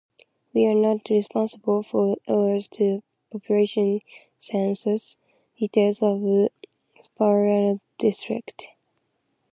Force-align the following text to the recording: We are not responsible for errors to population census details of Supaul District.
We 0.51 0.65
are 0.65 0.73
not 0.73 1.11
responsible 1.11 1.83
for 1.83 2.17
errors 2.27 2.67
to 2.69 3.03
population 3.31 3.99
census 4.39 5.15
details 5.59 6.01
of 6.01 6.21
Supaul 6.99 7.79
District. 7.99 8.67